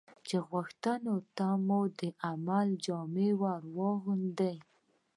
چې 0.27 0.37
غوښتنو 0.49 1.15
ته 1.37 1.47
مو 1.67 1.79
د 1.99 2.01
عمل 2.27 2.67
جامه 2.85 3.27
ور 3.41 3.61
واغوندي. 3.77 4.55